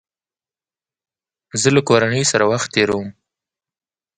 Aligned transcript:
زه 1.61 1.69
له 1.75 1.81
کورنۍ 1.89 2.23
سره 2.31 2.43
وخت 2.51 2.67
تېرووم. 2.75 3.07